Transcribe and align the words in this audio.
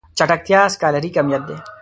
چټکتيا 0.17 0.61
سکالري 0.73 1.09
کميت 1.15 1.41
دی. 1.49 1.57